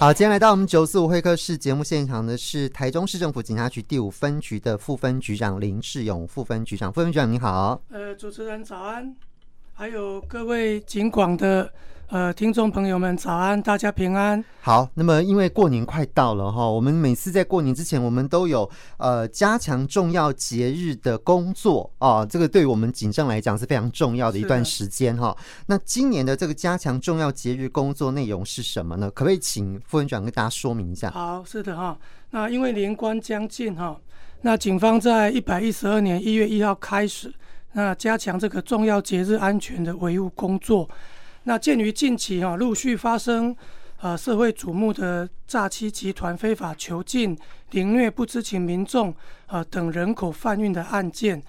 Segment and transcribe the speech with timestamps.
[0.00, 7.78] 好，今天来到我们九四五会客室节目现场的是台中市政府警察局第五分局的副分局长林世勇副分局长，副分局长你好。
[7.90, 9.14] 呃，主持人早安，
[9.74, 11.70] 还有各位警广的。
[12.10, 14.44] 呃，听众朋友们早安，大家平安。
[14.62, 25.36] 好，那么因为过年快到了哈，我们每次在过年之前，我们都有呃加强重要节日的工作啊，这个对于我们警政来讲是非常重要的一段时间哈。
[25.66, 29.08] 那今年的这个加强重要节日工作内容是什么呢？
[29.12, 31.12] 可不可以请副院长跟大家说明一下？
[31.12, 31.96] 好，是的哈。
[32.30, 33.96] 那因为年关将近哈，
[34.40, 37.32] 那警方在一百一十二年一月一号开始，
[37.74, 40.90] 那加强这个重要节日安全的维护工作。
[41.44, 43.56] 那鉴于近期哈陆续发生
[44.00, 47.36] 呃社会瞩目的诈欺集团非法囚禁、
[47.70, 49.14] 凌虐不知情民众
[49.46, 51.42] 啊等人口贩运的案件，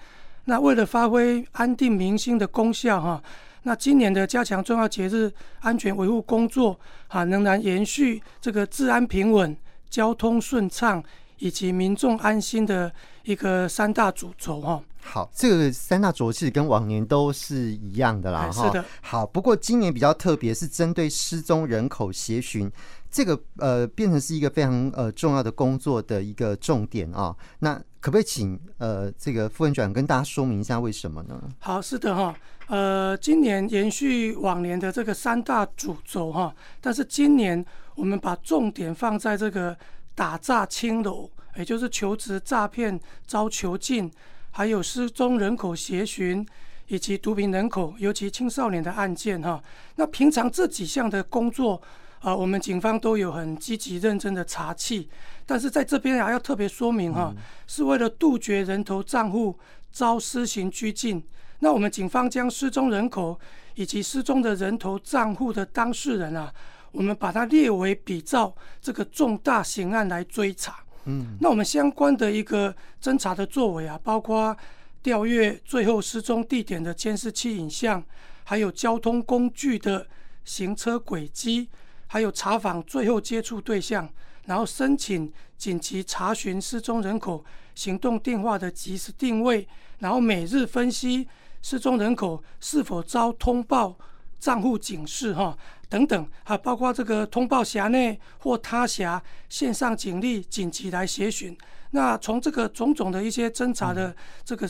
[0.46, 3.22] 那为了发挥安定民心的功效哈，
[3.64, 9.56] 那今年的加强重要节日安全维护工作啊，仍然延续这个治安平稳、
[9.90, 11.02] 交通顺畅
[11.42, 12.90] 以及民众安心的
[13.24, 14.80] 一个三大主轴哈。
[15.00, 18.66] 好，这个三大轴其实跟往年都是一样的啦，哈。
[18.66, 18.84] 是的。
[19.00, 22.70] 好，不过今年比较特别，是针对失踪人口协寻，
[23.10, 27.36] 这个呃变成是一个非常呃重要的工作的一个重点啊、哦。
[27.58, 31.42] 那可不可以请呃这个副分局长跟大家说明一下为什么呢？
[31.58, 32.32] 好，是的哈，
[32.68, 37.64] 呃，今年延续往年的这个三大主轴哈，但是今年
[37.96, 39.76] 我们把重点放在这个
[40.14, 44.10] 打诈青楼，也就是求职诈骗遭囚禁。
[44.54, 46.46] 还有失踪人口协寻，
[46.86, 49.62] 以及毒品人口，尤其青少年的案件哈。
[49.96, 51.80] 那平常这几项的工作
[52.20, 55.06] 啊，我们警方都有很积极认真的查缉。
[55.46, 57.34] 但是在这边还要特别说明哈，
[57.66, 59.58] 是为了杜绝人头账户
[59.90, 61.24] 遭私刑拘禁。
[61.60, 63.40] 那我们警方将失踪人口
[63.74, 66.52] 以及失踪的人头账户的当事人啊，
[66.92, 70.84] 我们把它列为比照这个重大刑案来追查。
[71.04, 74.56] 嗯，那我们相关的一个侦查的作为啊，包括
[75.02, 78.02] 调阅最后失踪地点的监视器影像，
[78.44, 80.06] 还有交通工具的
[80.44, 81.68] 行车轨迹，
[82.06, 84.08] 还有查访最后接触对象，
[84.46, 89.66] 然后申请紧急查询失踪人口行动电话的即时定位，
[89.98, 91.26] 然后每日分析
[91.62, 93.98] 失踪人口是否遭通报
[94.42, 95.56] 账户警示哈。
[95.88, 101.54] 等等，还包括这个通报辖内或他辖线上警力紧急来协寻。
[101.90, 104.66] 那从这个种种的一些侦查的这个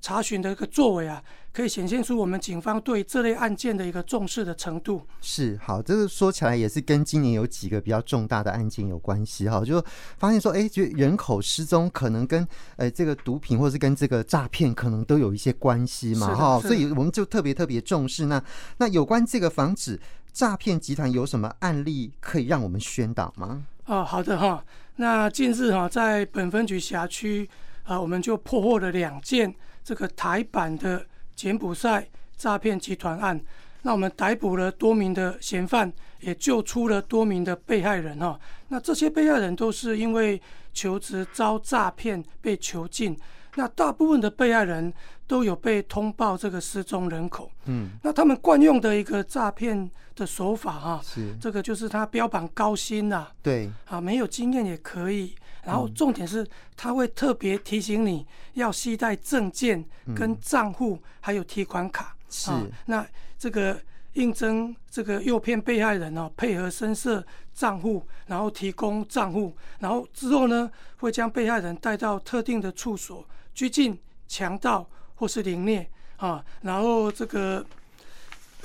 [0.00, 5.06] 查询的一个作为啊，可以显现出我们警方对这类案件的一个重视的程度。
[5.20, 9.82] 是好，这个说起来也是跟今年有几个比较重大的案件有关系哈，就
[10.18, 12.46] 发现说，哎，就人口失踪可能跟
[12.76, 18.26] 呃这个毒品或是跟这个诈骗可能都有一些关系嘛哈，所以我们就特别特别重视。
[18.26, 18.42] 那
[18.78, 20.00] 那有关这个防止
[20.32, 23.64] 诈骗集团有什么案例可以让我们宣导吗？
[23.86, 24.62] 哦，好的哈。
[24.96, 27.48] 那近日哈，在本分局辖区
[27.84, 29.54] 啊，我们就破获了两件
[29.86, 32.04] 这个台版的柬埔寨
[32.36, 33.40] 诈骗集团案。
[33.82, 38.36] 那我们逮捕了多名的嫌犯，也救出了多名的被害人哈。
[38.66, 40.42] 那这些被害人都是因为
[40.74, 43.16] 求职遭诈骗被囚禁。
[43.54, 44.92] 那大部分的被害人
[45.24, 47.48] 都有被通报这个失踪人口。
[47.66, 55.32] 嗯，那他们惯用的一个诈骗的手法哈，是这个就是他标榜高薪呐，对，啊没有经验也可以，
[55.66, 56.46] 然后重点是
[56.76, 59.84] 他会特别提醒你要携带证件
[60.14, 62.16] 跟账户还有提款卡。
[62.30, 62.50] 是，
[62.86, 63.04] 那
[63.36, 63.78] 这个
[64.14, 73.26] 应征这个诱骗被害人哦，配合深色账户，然后提供账户，然后之后呢会将被害人带到特定的处所。
[73.54, 73.98] 拘禁、
[74.28, 75.88] 强盗或是凌虐
[76.18, 77.64] 啊，然后这个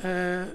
[0.02, 0.48] 呃，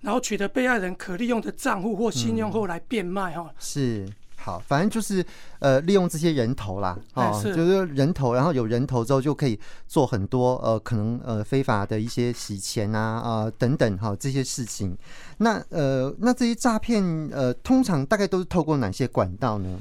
[0.00, 3.54] 然后取得被害人可利用的账户或信用后来变卖哈、嗯。
[3.58, 4.08] 是，
[4.46, 5.26] 好，反正就是
[5.58, 9.58] 呃，利用这些人头啦，哦，是就是人头，然后有人头之后就可以
[9.88, 14.96] 做很多呃，可能呃非法的一些洗钱啊啊、呃、等等哈、哦、这些事情。
[15.38, 17.02] 那呃，那这些诈骗
[17.32, 19.80] 呃，通常大概都是透过哪些管道呢？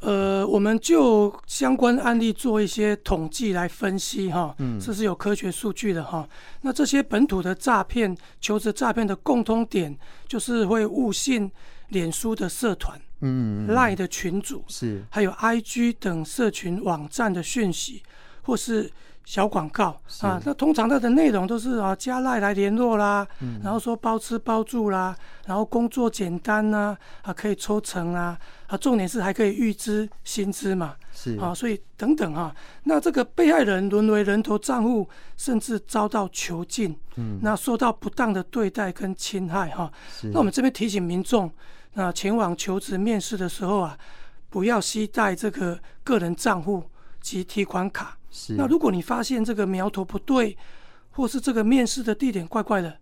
[0.00, 6.26] 呃，我们就相关案例做一些统计来分析哈，嗯，这是有科学数据的哈。
[6.62, 9.94] 那这些本土的诈骗、求职诈骗的共通点，
[10.26, 11.52] 就是会误信
[11.88, 18.02] 脸书的社团，嗯，LINE 的群组是，还有 IG 等社群网站的讯息，
[18.42, 18.90] 或是。
[19.26, 19.86] 小广告
[20.20, 25.16] 啊，那通常它的内容都是啊加赖来联络啦，嗯，然后说包吃包住啦，
[25.46, 31.36] 然后工作简单呐，啊，啊可以抽成啊，啊重点是还可以预支薪资嘛，是。
[31.40, 32.54] 啊，所以等等，啊，
[32.84, 39.92] 那这个被害人沦为人头账户，甚至遭到囚禁，嗯，那受到不当的对待跟侵害哈，啊，
[40.32, 41.50] 那我们这边提醒民众。
[41.98, 43.98] 那前往求职面试的时候啊，
[44.50, 46.84] 不要携带这个个人账户
[47.22, 48.18] 及提款卡。
[48.30, 48.52] 是。
[48.52, 50.54] 那如果你发现这个苗头不对，
[51.12, 52.94] 或是这个面试的地点怪怪的，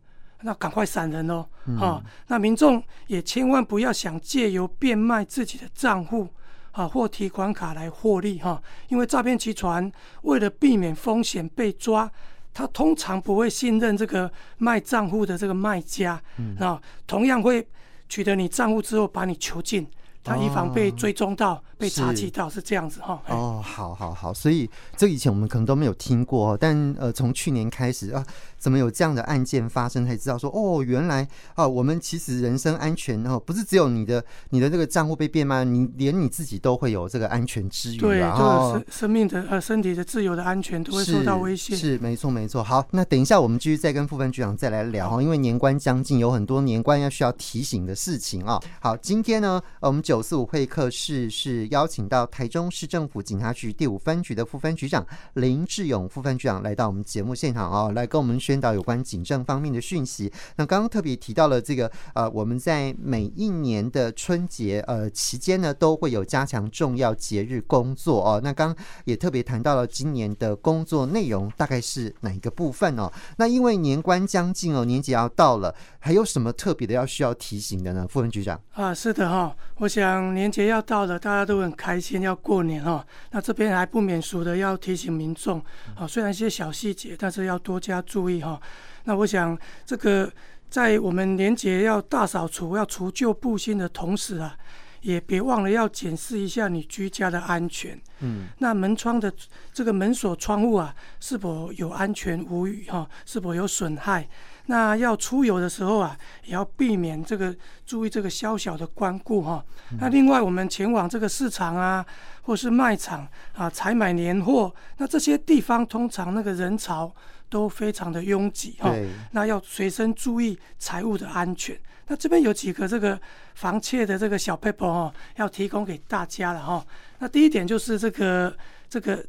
[0.43, 1.41] 那赶快闪人哦。
[1.41, 6.29] 啊、嗯哦，那民众也千万不要想借由变卖自己的账户
[6.71, 9.91] 啊或提款卡来获利哈、哦，因为诈骗集团
[10.23, 12.09] 为了避免风险被抓，
[12.53, 17.67] 他通常不会信任这个卖账户的这个卖家，啊、嗯啊，同样会
[18.09, 19.87] 取得你账户之后把你囚禁。
[20.25, 23.21] 他以防被追踪到、哦、被查缉到，是这样子哈。
[23.29, 28.25] 哦，好好好，所以这以前我们可能都没有听过，但呃，从去年开始啊，
[28.59, 37.99] 怎么有这样的案件发生，才知道说哦，原来啊，我们其实人身安全哦，不是只有你的你的这个账户被变卖，你连你自己都会有这个安全之余。
[37.99, 41.77] 对，这个生生命的呃身体的自由的安全都会受到威胁。
[41.77, 42.65] 是，是没错没错。
[42.65, 48.59] 好，那等一下我们继续再跟副分局长再来聊哈，因为年关将近，有很多年关要需要提醒的事情啊。
[48.81, 55.05] 好，今天呢，我们九四五会客室是邀请到台中市政府警察局第五分局的副分局长
[55.35, 60.33] 林志勇副分局长来到我们节目现场哦，来跟我们宣导有关警政方面的讯息。
[60.55, 68.41] 那刚刚特别提到了这个呃，我们在每一年的春节呃期间呢，都会有加强重要节日工作哦。
[68.45, 73.13] 那刚刚也特别谈到了今年的工作内容大概是哪一个部分哦？
[73.37, 78.07] 那因为年关将近哦，年节要到了，还有什么特别的要需要提醒的呢？
[78.09, 83.05] 副分局长啊，是的哈，我想年节要到了，大家都都很开心要过年哦。
[83.31, 85.63] 那这边还不免俗的要提醒民众
[85.95, 88.61] 啊，虽然一些小细节，但是要多加注意哈。
[89.05, 90.31] 那我想，这个
[90.69, 94.57] 在我们年节要大扫除、要除旧布新的同时啊，
[95.05, 98.01] 也别忘了要检视一下你居家的安全。
[98.21, 99.31] 嗯，那门窗的
[99.71, 103.07] 这个门锁、窗户啊，是否有安全无虞哈？
[103.27, 104.27] 是否有损害？
[104.67, 107.55] 那要出游的时候啊，也要避免这个
[107.85, 109.63] 注意这个小小的关顾哈。
[110.01, 112.05] 那另外，我们前往这个市场啊，
[112.41, 117.15] 或是卖场啊，采买年货，那这些地方通常那个人潮。
[117.55, 118.93] 都非常的拥挤哈，
[119.31, 121.79] 那要随身注意财物的安全。
[122.09, 123.17] 那这边有几个这个
[123.55, 126.85] 防窃的这个小 paper 哈，要提供给大家了哈。
[127.21, 128.57] 那第一点就是这个
[128.89, 129.25] 这个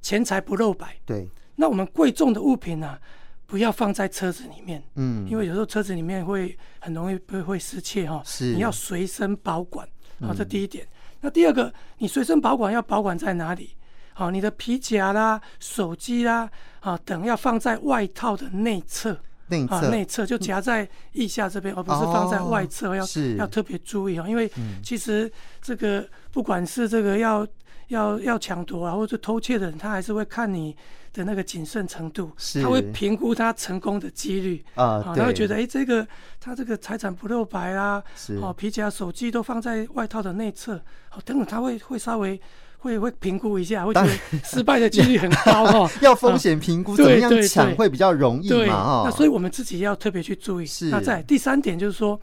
[0.00, 0.96] 钱财不露白。
[1.04, 1.28] 对。
[1.56, 3.00] 那我们贵重的物品呢、啊，
[3.44, 4.82] 不要放在车子里面。
[4.94, 5.28] 嗯。
[5.28, 8.22] 因为有时候车子里面会很容易会会失窃哈。
[8.24, 8.54] 是。
[8.54, 9.86] 你要随身保管
[10.20, 10.88] 啊，这第一点。
[11.20, 13.76] 那第二个，你随身保管要保管在哪里？
[14.12, 19.16] 好，你的皮夹啦、手机啦，啊等要放在外套的内侧，
[19.48, 19.88] 内侧。
[19.88, 23.04] 内侧就夹在腋下这边，而不是放在外侧，要
[23.38, 24.50] 要特别注意啊，因为
[24.82, 25.30] 其实
[25.62, 27.46] 这个不管是这个要
[27.88, 30.76] 要要抢夺啊，或者偷窃的人，他还是会看你
[31.14, 32.30] 的那个谨慎程度，
[32.62, 34.62] 他会评估他成功的几率。
[34.74, 36.06] 啊，他会觉得哎，这个
[36.38, 38.02] 他这个财产不露白啊，
[38.42, 40.78] 哦皮夹、手机都放在外套的内侧，
[41.08, 42.38] 好等等他会会稍微。
[42.80, 44.10] 会会评估一下，会觉得
[44.42, 45.90] 失败的几率很高哈。
[46.00, 49.02] 要风险评估，怎么样抢会比较容易嘛？
[49.04, 50.66] 那所以我们自己要特别去注意。
[50.66, 50.86] 是。
[50.86, 52.18] 那在第三点就是说，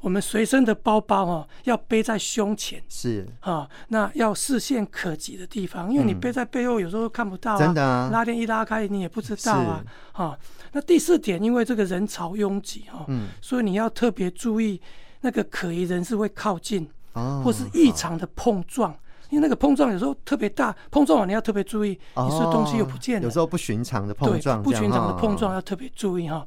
[0.00, 2.82] 我们随身的包包哦，要背在胸前。
[2.88, 3.26] 是。
[3.40, 7.58] 啊，那要视线可及的地方，因为你背在背后有时候看不到啊。
[7.58, 8.08] 真的啊。
[8.10, 9.84] 拉链一拉开，你也不知道啊。
[10.12, 10.38] 啊。
[10.72, 14.80] 那第四点，因为这个人潮拥挤哈，嗯，所以你要特别注意
[15.20, 16.88] 那个可疑人士会靠近，
[17.44, 18.94] 或是异常的碰撞。
[19.30, 23.24] 因为那个碰撞有时候特别大，碰撞完你要特别注意，你是东西又不见了。
[23.24, 26.46] 有时候不寻常的碰撞，不寻常的碰撞要特别注意哈。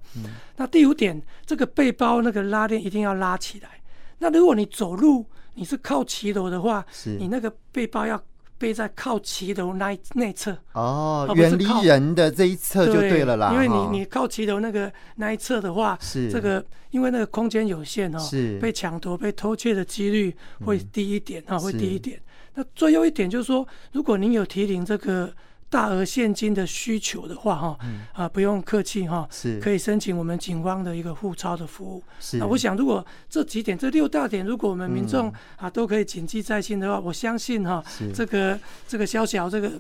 [0.56, 3.70] 那第五点，这个背包那个拉链一定要拉起来。
[4.18, 6.86] 那如果你走路你是靠骑楼的话，
[7.20, 8.22] 你那个背包要
[8.62, 10.56] 背在靠骑楼那内侧。
[10.74, 13.52] 哦，远离人的这一侧就对了啦。
[13.52, 16.32] 因为你你靠骑楼那个那一侧的话，是。
[16.32, 18.60] 这个因为那个空间有限哦，是。
[18.60, 22.22] 被抢夺被偷窃的几率会低一点啊，会低一点。
[22.54, 25.34] 那最后一点就是说，如果您有提领这个
[25.72, 32.04] 大额现金的需求的话，哈、嗯，啊，不用客气哈，是可以申请我们警方的一个护钞的服务。
[32.20, 39.72] 是，那我想如果这几点这六大点，如果我们民众啊都可以谨记在心的话，我相信哈，这个这个小小这个。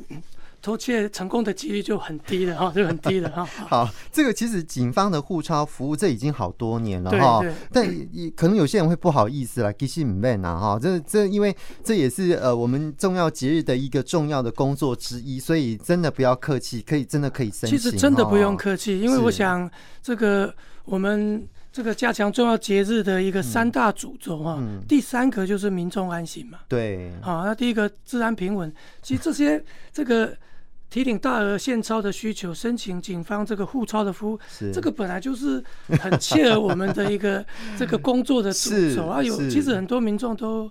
[0.61, 3.43] 偷窃成功的几率就很低了哈， 就很低了哈。
[3.67, 7.41] 好，这个其实警方的互抄服务这已经好多年了哈，
[7.71, 17.75] 但也可能有些人会不好意思啦，其实不免啊哈，这这因为这也是呃我们重要节日的一个重要的工作之一，所以真的不要客气，可以真的可以申请。
[17.75, 19.69] 其实真的不用客气，因为我想
[20.03, 20.53] 这个
[20.85, 26.59] 我们这个加强重要节日的一个三大主轴哈，第三个就是民众安心嘛。
[26.67, 30.37] 对，好，那第一个治安平稳，其实这些这个。
[30.91, 34.39] 提领大额现钞的需求，申请警方这个互钞的服务，
[34.71, 35.63] 这个本来就是
[35.99, 37.43] 很切合我们的一个
[37.79, 39.23] 这个工作的主轴啊。
[39.23, 40.69] 有其实很多民众都。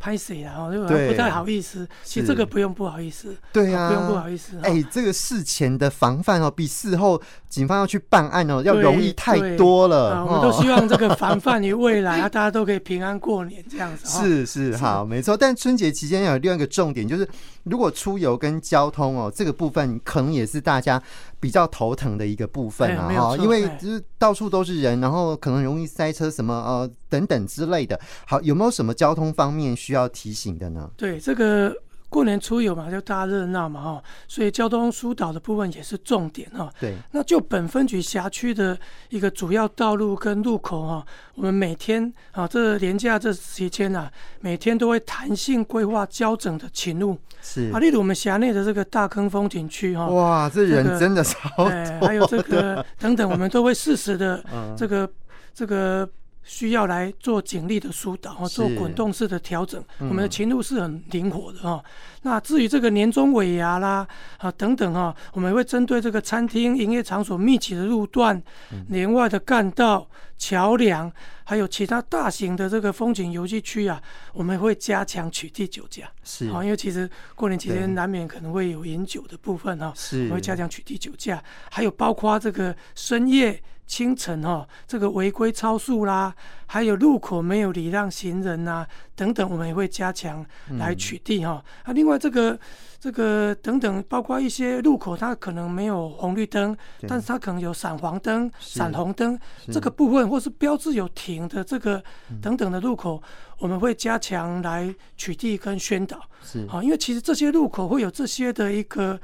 [0.00, 0.54] 拍谁啊？
[0.56, 1.86] 哦，就不太好意思。
[2.02, 3.36] 其实这个不用不好意思。
[3.52, 4.58] 对啊，不用不好意思。
[4.62, 10.24] 哎，这个事前的防范哦，比事后警方要去办案哦，要容易太多了。
[10.24, 14.08] 我们都希望这个防范于未来 啊，大家都可以平安过年这样子。
[14.08, 15.36] 是是好，没错。
[15.36, 17.28] 但春节期间要有另外一个重点，就是
[17.64, 21.00] 如果出游跟交通哦，这个部分可能也是大家
[21.38, 23.12] 比较头疼的一个部分啊。
[23.14, 28.00] 哈，因为就是到处都是人，然后可能容易塞车什么呃等等之类的。
[28.26, 30.88] 好，有没有什么交通方面需需要提醒的呢？
[30.96, 31.74] 对，这个
[32.08, 36.72] 过年出游嘛，就大热闹嘛，哈，所以交通疏导的部分也是重点哈。
[36.78, 47.18] 对，那就本分局辖区的一个主要道路跟路口哈，我们每天啊，这年假这期间啊，每天都会弹性规划交整的勤路。
[47.42, 54.44] 是啊，例如我们辖内的这个大坑风景区哈，哇，这人真的超多，还有这个等等，我们都会适时的
[54.76, 55.10] 这 个
[55.52, 56.08] 这个。
[56.42, 61.82] 需要来做警力的疏导，做滚动式的调整，我们的勤务是很灵活的哈。
[62.22, 64.06] 那至于这个年终尾牙啦
[64.38, 68.42] 啊等等哈，我们会针对这个餐厅营业场所密集的路段、
[68.88, 71.10] 连外的干道、桥梁，
[71.44, 76.10] 还有其他大型的这个风景游戏区啊，我们会加强取缔酒驾。
[76.24, 83.62] 是啊，因为其实过年期间难免可能会有饮酒的部分哈，是，我们会加强取缔酒驾，还有包括这个深夜。
[83.90, 86.32] 清晨哈，这个违规超速啦，
[86.66, 90.46] 还有路口没有礼让行人呐、啊，等等，我们也会加强
[90.78, 91.60] 来取缔哈。
[91.82, 92.56] 啊，另外这个
[93.00, 96.76] 这个等等，包括一些路口它可能没有红绿灯，
[97.08, 99.36] 但是它可能有闪黄灯、闪红灯
[99.72, 102.00] 这个部分，或是标志有停的这个
[102.40, 103.20] 等等的路口，
[103.58, 106.22] 我们会加强来取缔跟宣导。
[106.44, 109.20] 是啊，因为其实这些路口会有这些的一个。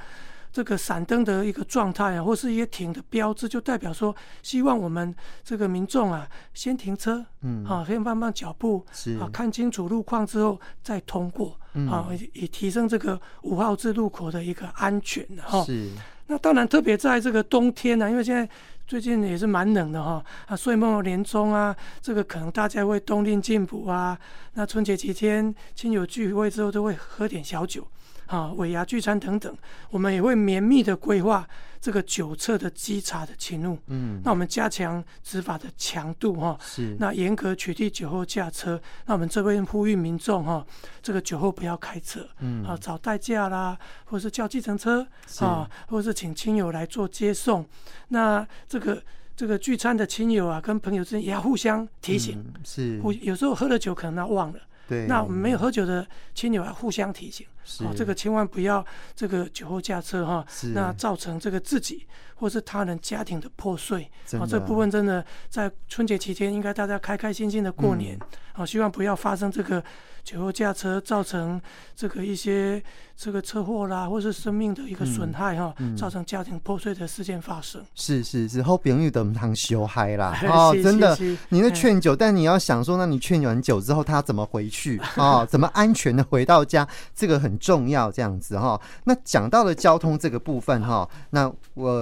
[0.57, 15.63] 这个闪灯的一个状态啊，或是一些停的标志，就代表说，希望我们这个民众啊，先停车，嗯，啊，先放慢脚步，是啊，看清楚路况之后再通过，嗯、啊，以提升这个五号字路口的一个安全哈。
[15.65, 15.91] 是。
[16.29, 18.49] 那当然，特别在这个冬天呢、啊，因为现在
[18.87, 24.19] 最近也是蛮冷的哈，啊，岁末年终啊，这个可能大家会冬令进补啊，
[24.55, 27.87] 那春节期间亲友聚会之后都会喝点小酒。
[28.27, 29.57] 啊，尾牙聚餐等等，
[29.91, 31.49] 我们也会绵密的规划
[31.81, 33.79] 这个酒测的稽查的勤务。
[33.87, 36.59] 嗯，那我们加强执法的强度哈。
[36.61, 36.97] 是。
[36.99, 38.81] 那严格取缔酒后驾车。
[39.05, 40.67] 那我们这边呼吁民众哈，
[41.01, 42.27] 这个酒后不要开车。
[42.41, 42.65] 嗯。
[42.65, 45.07] 啊，找代驾啦，或是叫计程车
[45.39, 47.65] 啊，或是请亲友来做接送。
[48.09, 49.01] 那这个
[49.37, 52.43] 这个聚餐的亲友啊，跟朋友之间也要互相提醒。
[52.45, 53.01] 嗯、是。
[53.01, 54.59] 互有时候喝了酒可能他忘了。
[54.89, 55.07] 对。
[55.07, 57.47] 那我们没有喝酒的亲友要互相提醒。
[57.81, 64.09] 哦，这个千万不要这个酒后驾车哈，那造成这个自己或是他人家庭的破碎。
[64.35, 68.17] 哦，这部分真的在春节期间应该大家开开心心的过年。
[68.55, 69.83] 哦，希望不要发生这个
[70.27, 71.61] 酒后驾车造成
[71.95, 72.83] 这个一些
[73.17, 77.83] 这个车祸啦，或是生命的一个损害哈，造成家庭破碎的事件发生。
[77.95, 80.37] 是是是，后朋友都唔通修嗨啦。
[80.51, 81.17] 哦，真的，
[81.51, 85.45] 你在劝酒，但你要想说，那你劝完酒之后，他怎么回去啊？
[85.49, 86.87] 怎么安全的回到家？
[87.15, 87.57] 这个很。
[87.67, 91.93] 重要这样子哈，那讲到了交通这个部分哈，那我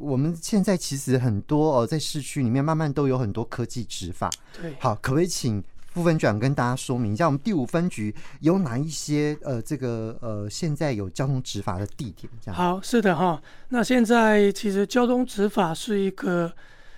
[0.00, 4.30] 我们现在其实很多哦，在市区里面慢慢都有很多科技执法。
[4.62, 12.30] 对，好，可不可以请副分局长跟大家说明一下，我们第五分局有哪一些呃，这个呃，现在有交通执法的地点？
[12.40, 12.56] 这样。
[12.56, 16.52] 好，是的哈，那现在其实交通执法是一个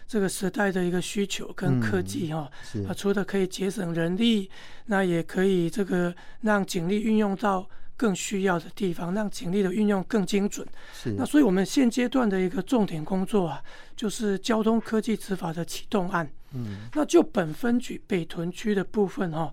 [0.07, 4.51] 这个时代的一个需求跟科技哈，是啊、嗯，除了可以节省人力，
[4.87, 7.69] 那也可以这个让警力运用到。
[7.95, 10.67] 更需要的地方，让警力的运用更精准。
[10.93, 13.63] 是，那所以我们现阶段的一个重点工作啊，
[13.95, 16.29] 就是交通科技执法的启动案。
[16.55, 19.53] 嗯，那就本分局北屯区的部分哈，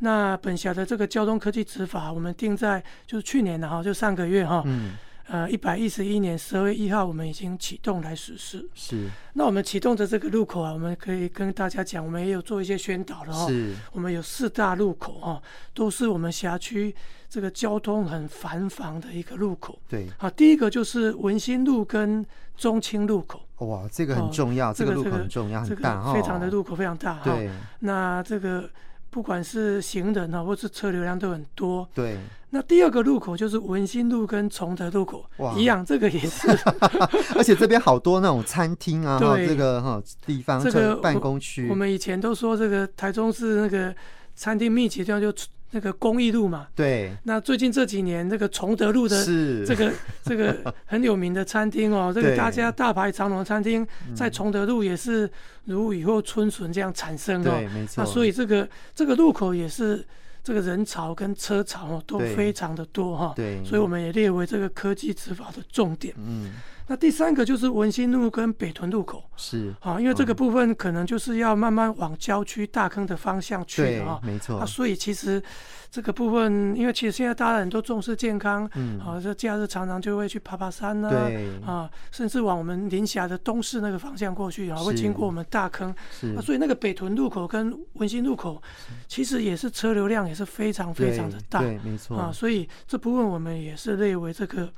[0.00, 4.62] 那本辖的这个交通科技执法，我们定在就是去年的哈，就上个月哈。
[4.66, 4.96] 嗯。
[5.32, 8.68] 呃，一百一十一年十二月一号，我们已经启动来实施。
[8.74, 9.08] 是。
[9.34, 13.46] 那我们启动的这个路口啊，我们可以跟大家讲，我们也有做一些宣导的哈。
[13.46, 13.72] 是。
[13.92, 15.40] 我们有四大路口哈，
[15.72, 16.92] 都是我们辖区
[17.28, 19.78] 这个交通很繁忙的一个路口。
[19.88, 20.08] 对。
[20.18, 22.26] 好，第一个就是文心路跟
[22.56, 23.40] 中清路口。
[23.66, 26.12] 哇，这个很重要，这个路口很重要，很大哈。
[26.12, 27.22] 非常的路口非常大哈。
[27.24, 27.50] 对。
[27.80, 28.68] 那这个
[29.10, 31.88] 不管是行人啊，或是车流量都很多。
[31.94, 32.16] 对。
[32.52, 36.48] 那第二个路口就是文心路跟崇德路口，哇，一样，这个也是
[37.36, 43.94] 而且这边好多那种餐厅啊，对，这个哈地方，这个办公区，我们以前都说这个台中市那个
[44.34, 45.32] 餐厅密集地方就
[45.72, 46.66] 那个公益路嘛。
[46.74, 47.12] 对。
[47.24, 49.24] 那最近这几年，那个崇德路的
[49.66, 55.30] 这个这个很有名的餐厅哦， 这个大家大排长龙的餐厅，在崇德路也是
[55.64, 57.50] 如雨后春笋这样产生哦。
[57.50, 58.02] 对，没错。
[58.02, 60.04] 那所以这个这个路口也是
[60.42, 63.32] 这个人潮跟车潮哦都非常的多哈。
[63.36, 63.62] 对。
[63.64, 66.14] 所以我们也列为这个科技执法的重点。
[66.18, 66.52] 嗯。
[66.90, 69.72] 那第三个就是文心路跟北屯路口，是。
[69.78, 74.58] 啊，因为这个部分可能就是要慢慢往郊区大坑的方向去的啊，没错。
[74.58, 75.40] 啊，所以其实
[75.88, 86.34] 这个部分，因为其实现在大家很多重视健康，嗯，啊，这假日常常就会去爬爬山呐，对，啊，甚至往我们临峡的东市那个方向过去啊，会经过我们大坑，是。
[86.34, 88.60] 啊，所以那个北屯路口跟文心路口，
[89.06, 92.18] 其实也是车流量也是非常非常的大，对，没错。
[92.18, 94.68] 啊，所以这部分我们也是列为这个。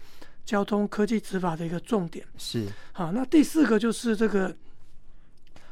[0.44, 4.54] 交通科技执法的一个重点是好，那第四个就是这个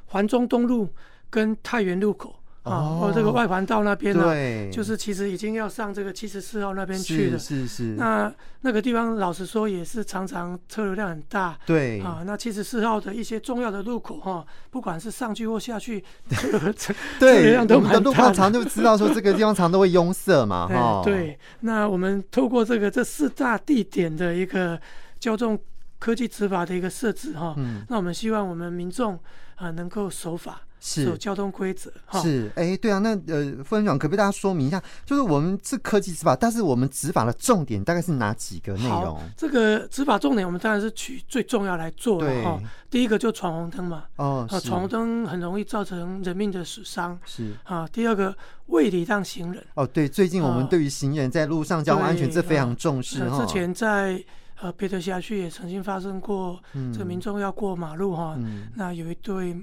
[0.07, 0.89] 环中东路
[1.29, 2.40] 跟太原路口。
[2.63, 7.39] 啊，哦这个外环道那边呢，对，就是其实已经要上这个七十四号那边去了。
[7.39, 7.83] 是是是。
[7.97, 11.59] 那那个地方老实说也是常常车流量很大。
[11.65, 12.01] 对。
[12.03, 16.05] 啊，那七十四号的一些重要的路口哈，不管是上去或下去，
[16.77, 17.89] 车流量都蛮大。
[17.89, 21.01] 我们的路况常就知道说这个地方常都会拥塞嘛 哈。
[21.03, 21.39] 对。
[21.61, 24.79] 那我们透过这个这四大地点的一个
[25.19, 25.59] 交通
[25.99, 27.57] 科技执法的一个设置哈，
[27.89, 29.19] 那我们希望我们民众
[29.55, 30.61] 啊能够守法。
[30.81, 34.83] 是有交通规则，是哎、欸，对啊，那呃，副分局长可不可以大家说明一下？
[35.05, 39.21] 就是我们是科技执法，但是我们执法的重点大概是哪几个内容？
[39.37, 42.59] 这个执法重点，我们当然是取最重要来做的哈。
[42.89, 47.87] 第一个就闯红灯嘛，哦，闯红灯很容易造成人命的死伤，是啊。
[47.93, 48.35] 第二个
[48.67, 53.39] 未礼让行人，哦，对，最近我们对于行人在路上交通安全这非常重视哈。
[53.39, 54.25] 之前在
[54.61, 56.59] 呃别的辖区也曾经发生过，
[56.91, 58.39] 这个民众要过马路哈，
[58.75, 59.55] 那有一对。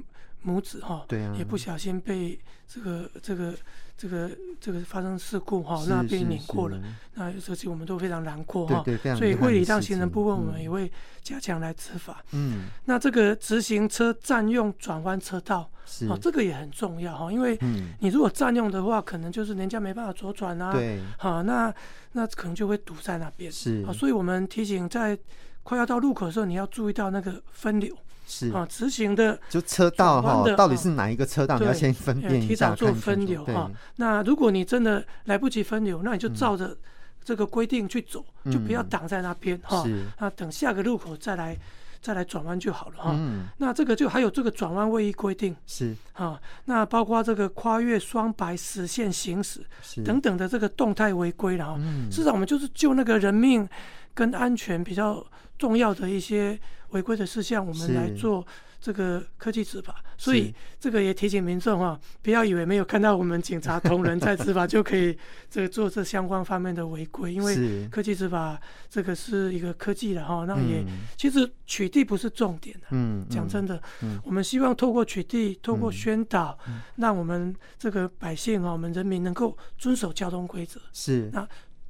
[0.47, 3.53] 母子哈，对啊，也不小心被这个这个
[3.97, 6.81] 这个这个发生事故哈，那被碾过了，
[7.15, 8.81] 那这些我们都非常难过哈。
[9.17, 10.89] 所以会礼让行人部分，我们也会
[11.21, 12.23] 加强来执法。
[12.31, 17.59] 嗯，那这个直行车占用转弯车道，是这个也很重要哈，因为
[17.99, 20.71] 你如果占用的话，可能就是人家没办法左转啊。
[20.71, 21.73] 对，好，那
[22.13, 23.51] 那可能就会堵在那边。
[23.51, 25.17] 是，所以我们提醒在
[25.63, 27.93] 快要到路口的时候，你要注意到那个分流。
[28.27, 31.57] 是啊，直行的就车道哈，到底是哪一个车道？
[31.57, 33.71] 你要先分辨一下，提早做分流哈。
[33.95, 36.75] 那如果你真的来不及分流，那你就照着
[37.23, 39.83] 这个规定去走，就不要挡在那边哈。
[40.19, 41.57] 那等下个路口再来
[42.01, 43.19] 再来转弯就好了哈。
[43.57, 49.65] 那这个就还有这个转弯位移规定是啊，那包括这个跨越双白实线行驶
[50.03, 51.79] 等等的这个动态违规了哈。
[52.11, 53.67] 事实上，我们就是救那个人命
[54.17, 55.23] 跟安全比较
[55.59, 56.59] 重要的一些。
[56.91, 58.47] 违规的事项，我们来做
[58.79, 65.13] 这个科技执法，所以这个也提醒民众哈，不要以为没有看到我们警察同仁在执法就可以
[65.51, 68.57] 这个做这相关方面的违规，因为科技执法
[68.89, 70.81] 这个是一个科技的哈，那也
[71.17, 73.83] 其实取缔不是重点的，嗯，讲真的，
[74.23, 76.57] 我们希望透过取缔，透过宣导，
[76.95, 81.29] 让我们这个百姓啊，我们人民能够遵守交通规则，是。
[81.33, 81.45] 那。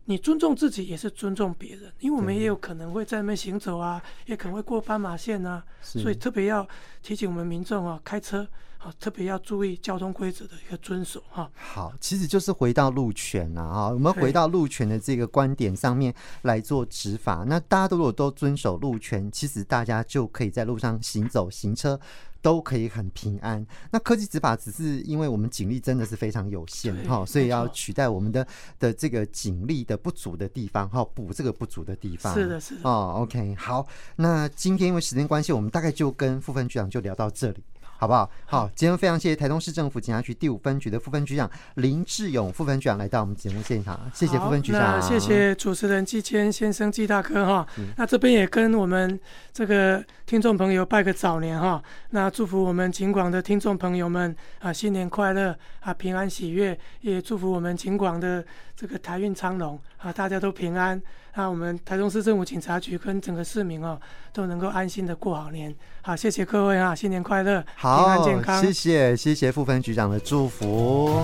[0.10, 6.66] 你尊重自己也是尊重别人，因为我们也有可能会在那边行走啊，也可能会过斑马线啊，所以特别要
[7.04, 11.52] 提醒我们民众啊，开车啊特别要注意交通规则的一个遵守哈。
[11.56, 17.44] 好，其实就是回到路权了啊，我们回到路权的这个观点上面来做执法。
[17.46, 22.00] 那大家如果都遵守路权，其实大家就可以在路上行走行车。
[22.48, 23.66] 都可以很平安。
[23.92, 28.48] 那科技执法只是因为我们警力真的是非常有限哈，所以要取代我们的
[28.80, 32.34] 的这个警力的不足的地方哈，补这个不足的地方。
[32.34, 32.90] 是的，是的。
[32.90, 33.86] 哦，OK，好。
[34.16, 37.62] 那今天因为时间关系，我们大概就跟副分局长就聊到这里。
[37.98, 38.30] 好不好？
[38.46, 45.02] 好，今天非常谢谢台东市政府警察局第五分局的副分局长林志勇副分局长来到我们节目现场，谢谢副分局长。
[45.02, 47.68] 谢谢主持人季谦先生季大哥哈。
[47.78, 49.20] 嗯、那这边也跟我们
[49.52, 51.82] 这个听众朋友拜个早年哈。
[52.12, 61.02] 那祝福我们警广的听众朋友们啊新年快乐啊平安喜悦，也祝福我们警广的这个台运昌隆啊大家都平安。
[61.38, 63.96] 那我们台中市政府警察局跟整个市民哦，
[64.34, 65.74] 都能够安心的过好年。
[66.02, 68.60] 好，谢谢各位啊，新年快乐，好，平安健康。
[68.60, 71.22] 谢谢，谢谢副分局长的祝福。